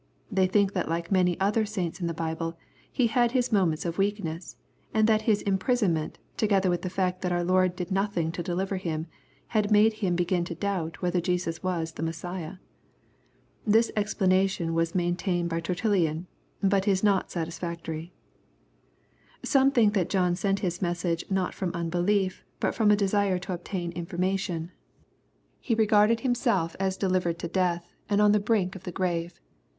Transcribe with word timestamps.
They 0.31 0.47
think 0.47 0.73
that 0.73 0.89
like 0.89 1.11
many 1.11 1.39
other 1.39 1.63
saints 1.63 2.01
in 2.01 2.07
the 2.07 2.13
Bible, 2.15 2.57
he 2.91 3.05
had 3.05 3.33
his 3.33 3.51
moments 3.51 3.85
of 3.85 3.99
weakness, 3.99 4.57
and 4.95 5.05
that 5.07 5.21
his 5.29 5.43
imprison 5.43 5.93
ment^ 5.93 6.15
together 6.37 6.71
with 6.71 6.81
the 6.81 6.89
fact 6.89 7.21
that 7.21 7.31
our 7.31 7.43
Lord 7.43 7.75
did 7.75 7.91
nothing 7.91 8.31
to 8.31 8.41
deliver 8.41 8.77
him, 8.77 9.05
had 9.49 9.69
made 9.69 9.93
him 10.01 10.15
begin 10.15 10.43
to 10.45 10.55
doubt 10.55 11.03
whether 11.03 11.21
Jesus 11.21 11.61
was 11.61 11.91
the 11.91 12.01
Messiah. 12.01 12.55
This 13.63 13.91
explanation 13.95 14.73
was 14.73 14.95
maintained 14.95 15.49
by 15.51 15.61
TertuUian, 15.61 16.25
but 16.63 16.87
it 16.87 16.91
is 16.93 17.03
not 17.03 17.29
satis 17.29 17.59
factory. 17.59 18.11
Some 19.43 19.69
think 19.69 19.93
that 19.93 20.09
John 20.09 20.35
sent 20.35 20.61
his 20.61 20.81
message 20.81 21.25
not 21.29 21.53
from 21.53 21.69
unbelief, 21.75 22.43
but 22.59 22.73
ftom 22.73 22.91
a 22.91 22.95
desire 22.95 23.37
to 23.37 23.53
obtain 23.53 23.91
information. 23.91 24.71
He 25.59 25.75
regarded 25.75 26.21
himself 26.21 26.75
aa 26.79 26.85
LUKE, 26.85 26.93
CHAP. 26.93 26.99
VII. 26.99 27.05
Ifl9 27.11 27.21
deKvered 27.21 27.37
to 27.37 27.47
death, 27.47 27.93
and 28.09 28.19
on 28.19 28.31
the 28.31 28.39
brink 28.39 28.75
of 28.75 28.81
tiie 28.81 28.93
grave. 28.95 29.39